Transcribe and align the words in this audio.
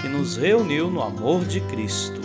que 0.00 0.08
nos 0.08 0.36
reuniu 0.36 0.90
no 0.90 1.02
amor 1.02 1.44
de 1.44 1.60
Cristo. 1.62 2.20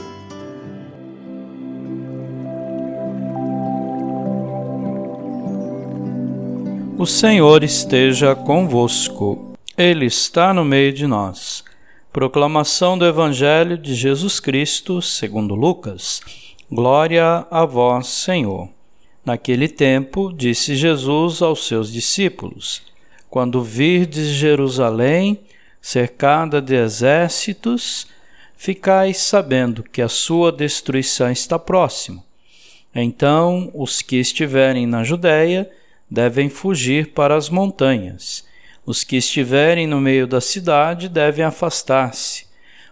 O 6.97 7.05
Senhor 7.05 7.63
esteja 7.63 8.35
convosco, 8.35 9.53
Ele 9.77 10.05
está 10.05 10.53
no 10.53 10.63
meio 10.63 10.93
de 10.93 11.07
nós. 11.07 11.63
Proclamação 12.13 12.97
do 12.97 13.05
Evangelho 13.05 13.77
de 13.77 13.95
Jesus 13.95 14.39
Cristo, 14.39 15.01
segundo 15.01 15.55
Lucas. 15.55 16.21
Glória 16.69 17.47
a 17.49 17.65
vós, 17.65 18.07
Senhor. 18.07 18.69
Naquele 19.25 19.67
tempo, 19.67 20.31
disse 20.31 20.75
Jesus 20.75 21.41
aos 21.41 21.65
seus 21.65 21.91
discípulos: 21.91 22.83
Quando 23.29 23.63
virdes 23.63 24.27
Jerusalém 24.27 25.39
cercada 25.81 26.61
de 26.61 26.75
exércitos, 26.75 28.07
ficais 28.55 29.17
sabendo 29.17 29.81
que 29.81 30.01
a 30.01 30.07
sua 30.07 30.51
destruição 30.51 31.31
está 31.31 31.57
próxima. 31.57 32.23
Então, 32.93 33.71
os 33.73 34.01
que 34.01 34.17
estiverem 34.17 34.85
na 34.85 35.03
Judéia 35.03 35.69
devem 36.09 36.49
fugir 36.49 37.13
para 37.13 37.35
as 37.35 37.49
montanhas. 37.49 38.45
Os 38.85 39.03
que 39.03 39.15
estiverem 39.15 39.87
no 39.87 40.01
meio 40.01 40.27
da 40.27 40.41
cidade 40.41 41.07
devem 41.07 41.45
afastar-se. 41.45 42.45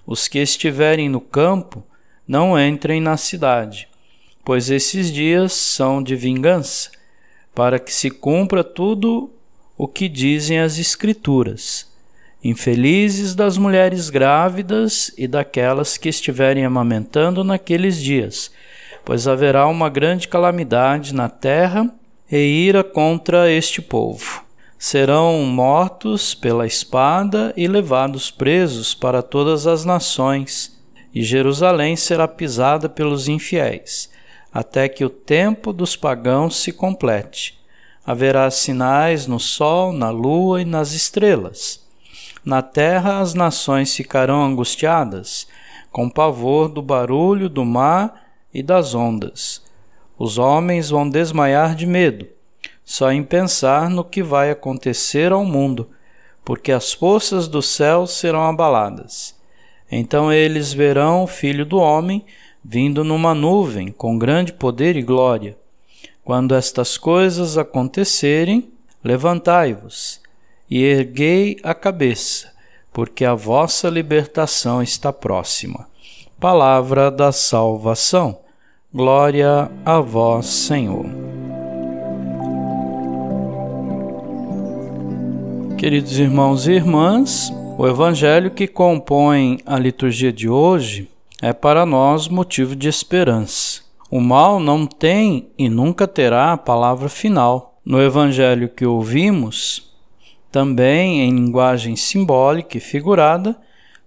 Os 0.08 0.28
que 0.28 0.40
estiverem 0.40 1.10
no 1.10 1.20
campo 1.20 1.84
não 2.28 2.60
entrem 2.60 3.02
na 3.02 3.18
cidade, 3.18 3.88
pois 4.46 4.70
esses 4.70 5.12
dias 5.12 5.52
são 5.54 6.02
de 6.02 6.16
vingança, 6.16 6.92
para 7.54 7.78
que 7.78 7.94
se 7.94 8.10
cumpra 8.10 8.64
tudo 8.64 9.32
o 9.78 9.88
que 9.88 10.08
dizem 10.08 10.60
as 10.60 10.78
Escrituras. 10.78 11.89
Infelizes 12.42 13.36
das 13.36 13.58
mulheres 13.58 14.10
grávidas 14.10 15.12
e 15.18 15.28
daquelas 15.28 15.98
que 15.98 16.08
estiverem 16.08 16.64
amamentando 16.64 17.44
naqueles 17.44 18.02
dias, 18.02 18.50
pois 19.04 19.28
haverá 19.28 19.68
uma 19.68 19.90
grande 19.90 20.26
calamidade 20.30 21.14
na 21.14 21.28
terra 21.28 21.94
e 22.32 22.38
ira 22.38 22.82
contra 22.82 23.52
este 23.52 23.82
povo. 23.82 24.46
Serão 24.78 25.44
mortos 25.44 26.34
pela 26.34 26.66
espada 26.66 27.54
e 27.58 27.68
levados 27.68 28.32
presos 28.32 28.96
para 28.96 29.22
todas 29.22 29.68
as 29.68 29.84
nações, 29.84 30.82
e 31.14 31.22
Jerusalém 31.22 31.98
será 31.98 32.26
pisada 32.26 32.88
pelos 32.88 33.28
infiéis, 33.28 34.10
até 34.54 34.88
que 34.88 35.04
o 35.04 35.10
tempo 35.10 35.74
dos 35.74 35.98
pagãos 35.98 36.56
se 36.56 36.72
complete. 36.72 37.60
Haverá 38.06 38.50
sinais 38.50 39.28
no 39.28 39.42
sol, 39.42 39.92
na 39.92 40.10
lua 40.10 40.62
e 40.62 40.66
nas 40.66 40.94
estrelas 40.94 41.89
na 42.50 42.64
terra 42.64 43.20
as 43.20 43.36
nações 43.36 43.96
ficarão 43.96 44.44
angustiadas, 44.44 45.48
com 45.92 46.10
pavor 46.10 46.68
do 46.68 46.82
barulho 46.82 47.48
do 47.48 47.64
mar 47.64 48.26
e 48.52 48.64
das 48.64 48.96
ondas. 48.96 49.64
Os 50.18 50.40
homens 50.40 50.90
vão 50.90 51.08
desmaiar 51.08 51.76
de 51.76 51.86
medo, 51.86 52.28
só 52.84 53.12
em 53.12 53.24
pensar 53.24 53.88
no 53.88 54.04
que 54.04 54.24
vai 54.24 54.50
acontecer 54.50 55.32
ao 55.32 55.46
mundo, 55.46 55.92
porque 56.44 56.72
as 56.72 56.92
forças 56.92 57.48
do 57.48 57.62
céu 57.62 58.08
serão 58.08 58.44
abaladas. 58.44 59.36
Então 59.92 60.34
eles 60.34 60.74
verão 60.74 61.24
o 61.24 61.28
Filho 61.28 61.66
do 61.66 61.78
Homem 61.78 62.26
vindo 62.66 63.04
numa 63.04 63.36
nuvem 63.36 63.92
com 63.92 64.18
grande 64.18 64.54
poder 64.54 64.96
e 64.96 65.04
glória. 65.04 65.56
Quando 66.24 66.56
estas 66.56 66.98
coisas 66.98 67.60
acontecerem, 67.60 68.72
levantai-vos 69.04 70.20
e 70.70 70.84
erguei 70.84 71.58
a 71.64 71.74
cabeça, 71.74 72.54
porque 72.94 73.26
a 73.26 73.34
vossa 73.34 73.90
libertação 73.90 74.84
está 74.84 75.12
próxima. 75.12 75.88
Palavra 76.40 77.10
da 77.10 77.32
salvação. 77.32 78.40
Glória 78.94 79.70
a 79.86 80.00
vós, 80.00 80.46
Senhor. 80.46 81.06
Queridos 85.78 86.20
irmãos 86.20 86.68
e 86.68 86.74
irmãs, 86.74 87.54
o 87.78 87.88
evangelho 87.88 88.52
que 88.52 88.68
compõe 88.68 89.60
a 89.66 89.80
liturgia 89.80 90.34
de 90.34 90.50
hoje 90.50 91.10
é 91.42 91.54
para 91.54 91.86
nós 91.86 92.28
motivo 92.28 92.76
de 92.76 92.90
esperança. 92.90 93.82
O 94.12 94.20
mal 94.20 94.60
não 94.60 94.86
tem 94.86 95.50
e 95.58 95.70
nunca 95.70 96.08
terá 96.08 96.52
a 96.52 96.58
palavra 96.58 97.08
final. 97.08 97.80
No 97.86 98.02
evangelho 98.02 98.68
que 98.68 98.86
ouvimos, 98.86 99.89
também 100.52 101.22
em 101.22 101.32
linguagem 101.32 101.96
simbólica 101.96 102.78
e 102.78 102.82
figurada, 102.82 103.56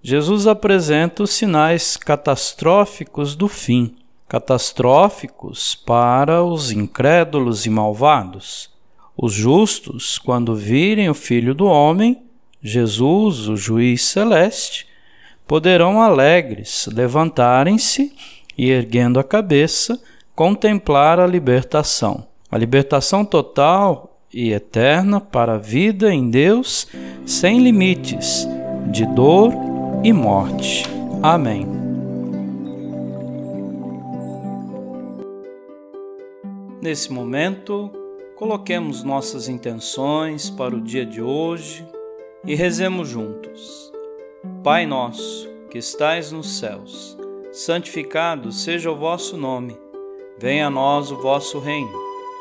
Jesus 0.03 0.47
apresenta 0.47 1.23
os 1.23 1.31
sinais 1.31 1.97
catastróficos 1.97 3.37
do 3.37 3.47
fim, 3.47 3.95
catastróficos 4.29 5.75
para 5.75 6.43
os 6.43 6.73
incrédulos 6.73 7.67
e 7.67 7.71
malvados. 7.71 8.71
Os 9.17 9.33
justos, 9.33 10.19
quando 10.19 10.57
virem 10.57 11.09
o 11.09 11.15
Filho 11.15 11.55
do 11.55 11.67
Homem, 11.67 12.23
Jesus, 12.61 13.49
o 13.49 13.57
juiz 13.57 14.03
celeste, 14.03 14.87
poderão 15.47 16.01
alegres 16.01 16.89
levantarem-se 16.93 18.13
e, 18.57 18.71
erguendo 18.71 19.21
a 19.21 19.25
cabeça, 19.25 20.03
contemplar 20.35 21.21
a 21.21 21.27
libertação. 21.27 22.27
A 22.51 22.59
libertação 22.59 23.25
total 23.25 24.12
e 24.33 24.53
eterna 24.53 25.21
para 25.21 25.55
a 25.55 25.59
vida 25.59 26.13
em 26.13 26.31
Deus, 26.31 26.87
sem 27.27 27.61
limites 27.61 28.47
de 28.91 29.05
dor 29.07 29.53
e 30.03 30.13
morte. 30.13 30.85
Amém. 31.23 31.67
Nesse 36.81 37.13
momento, 37.13 37.91
coloquemos 38.37 39.05
nossas 39.05 39.49
intenções 39.49 40.51
para 40.51 40.75
o 40.75 40.81
dia 40.81 41.07
de 41.07 41.23
hoje 41.23 41.87
e 42.45 42.55
rezemos 42.55 43.09
juntos. 43.09 43.93
Pai 44.65 44.87
nosso, 44.87 45.49
que 45.71 45.79
estais 45.79 46.33
nos 46.33 46.59
céus, 46.59 47.17
santificado 47.53 48.51
seja 48.51 48.91
o 48.91 48.97
vosso 48.97 49.37
nome. 49.37 49.77
Venha 50.39 50.67
a 50.67 50.71
nós 50.71 51.13
o 51.13 51.23
vosso 51.23 51.61
reino 51.61 52.12